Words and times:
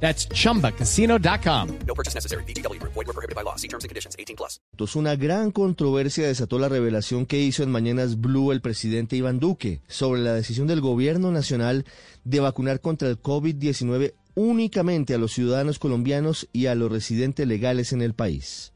That's 0.00 0.28
chumbacasino.com. 0.28 1.68
No 1.86 1.94
purchase 1.94 2.14
necessary. 2.14 2.44
BGW. 2.44 2.80
Void 2.82 2.94
were 2.94 3.12
prohibited 3.12 3.34
by 3.34 3.42
law. 3.42 3.56
See 3.56 3.68
terms 3.68 3.84
and 3.84 3.90
conditions. 3.90 4.14
18 4.18 4.36
plus. 4.36 4.60
Una 4.96 5.16
gran 5.16 5.50
controversia 5.50 6.26
desató 6.26 6.58
la 6.58 6.68
revelación 6.68 7.26
que 7.26 7.38
hizo 7.38 7.62
en 7.62 7.70
Mañanas 7.70 8.20
Blue 8.20 8.52
el 8.52 8.60
presidente 8.60 9.16
Iván 9.16 9.40
Duque 9.40 9.80
sobre 9.88 10.20
la 10.20 10.32
decisión 10.32 10.66
del 10.66 10.80
gobierno 10.80 11.32
nacional 11.32 11.84
de 12.24 12.40
vacunar 12.40 12.80
contra 12.80 13.08
el 13.08 13.20
COVID-19 13.20 14.14
únicamente 14.34 15.14
a 15.14 15.18
los 15.18 15.32
ciudadanos 15.32 15.78
colombianos 15.78 16.48
y 16.52 16.66
a 16.66 16.74
los 16.74 16.92
residentes 16.92 17.46
legales 17.46 17.92
en 17.92 18.02
el 18.02 18.14
país. 18.14 18.72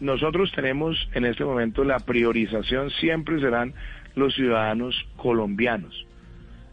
Nosotros 0.00 0.52
tenemos 0.54 0.96
en 1.14 1.24
este 1.24 1.44
momento 1.44 1.82
la 1.84 1.98
priorización 1.98 2.90
siempre 2.90 3.40
serán 3.40 3.74
los 4.14 4.34
ciudadanos 4.34 4.94
colombianos. 5.16 6.06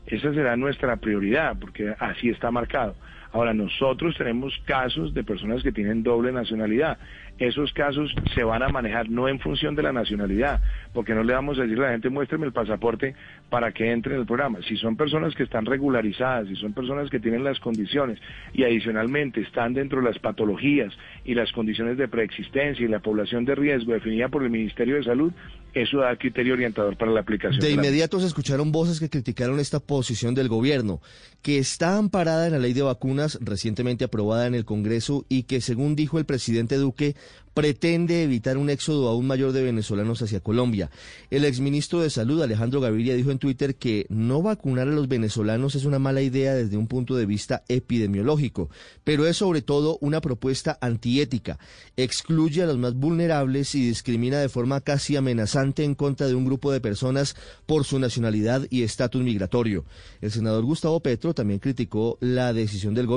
Esa 0.05 0.33
será 0.33 0.55
nuestra 0.57 0.97
prioridad 0.97 1.57
porque 1.59 1.95
así 1.99 2.29
está 2.29 2.51
marcado. 2.51 2.95
Ahora, 3.35 3.53
nosotros 3.53 4.15
tenemos 4.17 4.53
casos 4.63 5.13
de 5.13 5.21
personas 5.21 5.61
que 5.61 5.73
tienen 5.73 6.03
doble 6.03 6.31
nacionalidad. 6.31 6.97
Esos 7.37 7.73
casos 7.73 8.15
se 8.33 8.45
van 8.45 8.63
a 8.63 8.69
manejar 8.69 9.09
no 9.09 9.27
en 9.27 9.41
función 9.41 9.75
de 9.75 9.83
la 9.83 9.91
nacionalidad, 9.91 10.61
porque 10.93 11.13
no 11.13 11.21
le 11.21 11.33
vamos 11.33 11.59
a 11.59 11.63
decir 11.63 11.77
a 11.79 11.87
la 11.87 11.91
gente 11.91 12.07
muéstreme 12.07 12.45
el 12.45 12.53
pasaporte 12.53 13.13
para 13.49 13.73
que 13.73 13.91
entre 13.91 14.13
en 14.13 14.21
el 14.21 14.25
programa. 14.25 14.59
Si 14.65 14.77
son 14.77 14.95
personas 14.95 15.35
que 15.35 15.43
están 15.43 15.65
regularizadas, 15.65 16.47
si 16.47 16.55
son 16.55 16.71
personas 16.71 17.09
que 17.09 17.19
tienen 17.19 17.43
las 17.43 17.59
condiciones 17.59 18.21
y 18.53 18.63
adicionalmente 18.63 19.41
están 19.41 19.73
dentro 19.73 19.99
de 19.99 20.05
las 20.05 20.19
patologías 20.19 20.93
y 21.25 21.33
las 21.33 21.51
condiciones 21.51 21.97
de 21.97 22.07
preexistencia 22.07 22.85
y 22.85 22.87
la 22.87 22.99
población 22.99 23.43
de 23.43 23.55
riesgo 23.55 23.91
definida 23.91 24.29
por 24.29 24.43
el 24.43 24.49
Ministerio 24.49 24.95
de 24.95 25.03
Salud, 25.03 25.33
eso 25.73 25.97
da 25.97 26.15
criterio 26.15 26.53
orientador 26.53 26.95
para 26.95 27.11
la 27.11 27.19
aplicación. 27.19 27.59
De 27.59 27.71
inmediato 27.71 28.17
se 28.21 28.27
escucharon 28.27 28.71
voces 28.71 28.97
que 29.01 29.09
criticaron 29.09 29.59
esta 29.59 29.81
posición 29.81 30.33
del 30.33 30.47
gobierno, 30.47 31.01
que 31.41 31.57
está 31.57 31.97
amparada 31.97 32.47
en 32.47 32.53
la 32.53 32.59
ley 32.59 32.71
de 32.71 32.81
vacunas 32.81 33.24
recientemente 33.41 34.05
aprobada 34.05 34.47
en 34.47 34.55
el 34.55 34.65
Congreso 34.65 35.25
y 35.29 35.43
que, 35.43 35.61
según 35.61 35.95
dijo 35.95 36.19
el 36.19 36.25
presidente 36.25 36.77
Duque, 36.77 37.15
pretende 37.55 38.21
evitar 38.21 38.57
un 38.57 38.69
éxodo 38.69 39.07
aún 39.07 39.25
mayor 39.27 39.53
de 39.53 39.63
venezolanos 39.63 40.21
hacia 40.21 40.41
Colombia. 40.41 40.91
El 41.31 41.45
exministro 41.45 42.01
de 42.01 42.09
Salud, 42.09 42.41
Alejandro 42.41 42.81
Gaviria, 42.81 43.15
dijo 43.15 43.31
en 43.31 43.39
Twitter 43.39 43.75
que 43.75 44.05
no 44.09 44.41
vacunar 44.41 44.89
a 44.89 44.91
los 44.91 45.07
venezolanos 45.07 45.73
es 45.73 45.85
una 45.85 45.97
mala 45.97 46.21
idea 46.21 46.53
desde 46.53 46.75
un 46.75 46.87
punto 46.87 47.15
de 47.15 47.25
vista 47.25 47.63
epidemiológico, 47.69 48.69
pero 49.05 49.25
es 49.25 49.37
sobre 49.37 49.61
todo 49.61 49.97
una 50.01 50.19
propuesta 50.19 50.77
antiética. 50.81 51.57
Excluye 51.95 52.61
a 52.61 52.65
los 52.65 52.77
más 52.77 52.93
vulnerables 52.93 53.73
y 53.73 53.87
discrimina 53.87 54.39
de 54.39 54.49
forma 54.49 54.81
casi 54.81 55.15
amenazante 55.15 55.85
en 55.85 55.95
contra 55.95 56.27
de 56.27 56.35
un 56.35 56.43
grupo 56.43 56.73
de 56.73 56.81
personas 56.81 57.37
por 57.65 57.85
su 57.85 57.99
nacionalidad 57.99 58.67
y 58.69 58.83
estatus 58.83 59.23
migratorio. 59.23 59.85
El 60.19 60.31
senador 60.31 60.65
Gustavo 60.65 60.99
Petro 60.99 61.33
también 61.33 61.61
criticó 61.61 62.17
la 62.19 62.51
decisión 62.51 62.93
del 62.95 63.07
gobierno, 63.07 63.14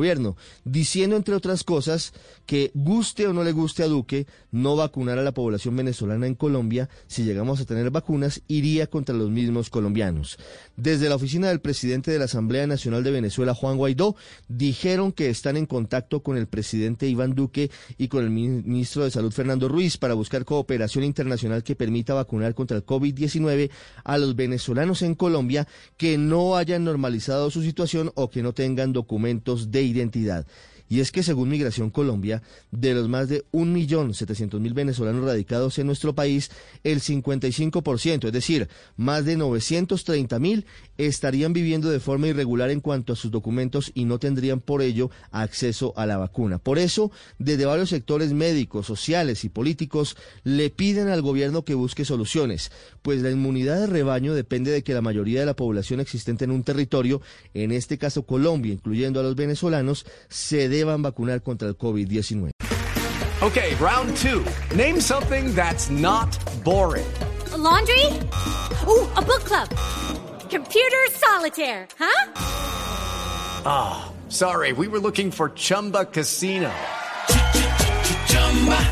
diciendo, 0.65 1.17
entre 1.17 1.35
otras 1.35 1.65
cosas, 1.65 2.13
que 2.47 2.71
guste 2.75 3.27
o 3.27 3.33
no 3.33 3.45
le 3.45 3.53
guste 3.53 3.83
a 3.83 3.87
Duque, 3.87 4.27
no 4.51 4.77
vacunar 4.77 5.19
a 5.19 5.23
la 5.23 5.33
población 5.33 5.77
venezolana 5.77 6.27
en 6.27 6.35
Colombia, 6.35 6.89
si 7.07 7.25
llegamos 7.25 7.61
a 7.61 7.65
tener 7.65 7.91
vacunas, 7.91 8.43
iría 8.49 8.87
contra 8.87 9.15
los 9.15 9.31
mismos 9.31 9.71
colombianos. 9.71 10.39
Desde 10.77 11.09
la 11.09 11.17
oficina 11.17 11.49
del 11.49 11.61
presidente 11.61 12.11
de 12.11 12.19
la 12.19 12.25
Asamblea 12.25 12.67
Nacional 12.67 13.05
de 13.05 13.11
Venezuela, 13.11 13.55
Juan 13.55 13.77
Guaidó, 13.77 14.17
dijeron 14.49 15.13
que 15.13 15.29
están 15.29 15.57
en 15.57 15.67
contacto 15.67 16.23
con 16.23 16.37
el 16.37 16.47
presidente 16.47 17.09
Iván 17.09 17.35
Duque 17.35 17.71
y 17.99 18.09
con 18.09 18.25
el 18.25 18.31
ministro 18.31 19.05
de 19.05 19.11
Salud, 19.11 19.33
Fernando 19.33 19.69
Ruiz, 19.69 19.99
para 19.99 20.15
buscar 20.15 20.45
cooperación 20.45 21.05
internacional 21.05 21.63
que 21.63 21.77
permita 21.77 22.15
vacunar 22.15 22.55
contra 22.55 22.77
el 22.77 22.87
COVID-19 22.87 23.71
a 24.05 24.19
los 24.19 24.37
venezolanos 24.37 25.03
en 25.03 25.15
Colombia 25.15 25.67
que 25.97 26.19
no 26.19 26.57
hayan 26.57 26.85
normalizado 26.85 27.51
su 27.51 27.63
situación 27.63 28.13
o 28.15 28.31
que 28.31 28.43
no 28.43 28.53
tengan 28.53 28.93
documentos 28.93 29.71
de 29.71 29.78
identidad. 29.83 30.47
Y 30.89 31.01
es 31.01 31.13
que 31.13 31.23
según 31.23 31.51
Migración 31.51 31.91
Colombia, 31.91 32.43
de 32.71 32.95
los 32.95 33.09
más 33.09 33.29
de 33.29 33.45
1.700.000 33.53 34.73
venezolanos 34.73 35.25
radicados 35.25 35.79
en 35.79 35.87
nuestro 35.87 36.15
país, 36.15 36.51
el 36.83 37.01
55%, 37.01 38.27
es 38.27 38.33
decir, 38.33 38.69
más 38.97 39.25
de 39.27 39.37
930.000, 39.37 40.65
estarían 40.97 41.53
viviendo 41.53 41.91
de 41.91 42.01
forma 42.01 42.29
irregular 42.29 42.71
en 42.71 42.81
cuanto 42.81 43.13
a 43.13 43.17
sus 43.17 43.31
documentos 43.31 43.91
y 43.95 44.07
no 44.07 44.19
tendrían 44.19 44.61
por 44.61 44.81
ello 44.81 45.11
acceso 45.31 45.93
a 45.97 46.07
la 46.07 46.17
vacuna. 46.17 46.59
Por 46.59 46.79
eso, 46.79 47.11
desde 47.39 47.67
varios 47.67 47.91
sectores 47.91 48.33
médicos, 48.33 48.87
sociales 48.87 49.45
y 49.45 49.51
políticos 49.51 50.17
le 50.43 50.71
piden 50.71 51.09
al 51.09 51.21
gobierno 51.21 51.65
que 51.65 51.75
busque 51.75 52.07
soluciones, 52.07 52.73
pues 53.03 53.21
la 53.21 53.31
inmunidad 53.31 53.79
de 53.81 53.87
rebaño 53.87 54.35
depende 54.35 54.71
de 54.71 54.83
que 54.83 54.95
la 54.95 55.03
mayoría 55.03 55.41
de 55.41 55.47
la 55.47 55.57
población 55.57 56.01
existente 56.01 56.45
en 56.45 56.51
un 56.51 56.65
territorio, 56.65 57.21
en 57.53 57.73
este 57.73 57.99
caso 57.99 58.23
Colombia, 58.23 58.73
incluyendo 58.73 59.21
a 59.21 59.23
los 59.23 59.37
venezolanos, 59.37 59.68
se 60.29 60.69
deban 60.69 61.03
vacunar 61.03 61.43
contra 61.43 61.69
el 61.69 61.77
COVID-19. 61.77 62.51
Okay, 63.41 63.75
round 63.77 64.17
two. 64.17 64.45
Name 64.75 65.01
something 65.01 65.55
that's 65.55 65.91
not 65.91 66.37
boring. 66.65 67.07
A 67.53 67.57
laundry? 67.57 68.05
Ooh, 68.87 69.07
a 69.17 69.23
book 69.23 69.45
club. 69.45 69.69
Computer 70.51 71.07
solitaire, 71.13 71.87
huh? 71.99 72.33
Ah, 73.65 74.13
sorry, 74.29 74.73
we 74.73 74.89
were 74.89 74.99
looking 74.99 75.31
for 75.31 75.51
Chumba 75.51 76.05
Casino. 76.07 76.73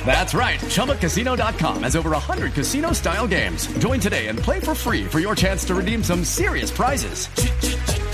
That's 0.07 0.33
right. 0.35 0.61
ChumbaCasino.com 0.61 1.83
has 1.83 1.97
over 1.97 2.11
100 2.11 2.53
casino 2.53 2.93
style 2.93 3.27
games. 3.27 3.67
Join 3.79 3.99
today 4.01 4.29
and 4.29 4.39
play 4.39 4.61
for 4.61 4.75
free 4.75 5.05
for 5.05 5.19
your 5.19 5.35
chance 5.35 5.65
to 5.67 5.75
redeem 5.75 6.03
some 6.03 6.25
serious 6.25 6.71
prizes. 6.71 7.29